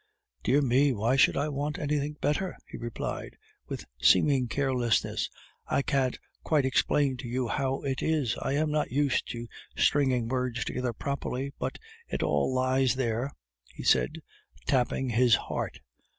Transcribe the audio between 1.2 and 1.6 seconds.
I